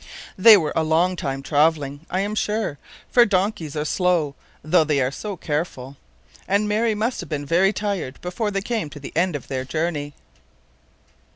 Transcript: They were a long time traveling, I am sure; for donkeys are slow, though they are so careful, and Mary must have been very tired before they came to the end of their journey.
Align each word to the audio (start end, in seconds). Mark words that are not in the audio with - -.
They 0.35 0.57
were 0.57 0.73
a 0.75 0.83
long 0.83 1.15
time 1.15 1.43
traveling, 1.43 2.07
I 2.09 2.21
am 2.21 2.33
sure; 2.33 2.79
for 3.11 3.23
donkeys 3.23 3.75
are 3.75 3.85
slow, 3.85 4.33
though 4.63 4.83
they 4.83 4.99
are 4.99 5.11
so 5.11 5.37
careful, 5.37 5.95
and 6.47 6.67
Mary 6.67 6.95
must 6.95 7.19
have 7.19 7.29
been 7.29 7.45
very 7.45 7.71
tired 7.71 8.19
before 8.19 8.49
they 8.49 8.61
came 8.63 8.89
to 8.89 8.99
the 8.99 9.13
end 9.15 9.35
of 9.35 9.47
their 9.47 9.63
journey. 9.63 10.15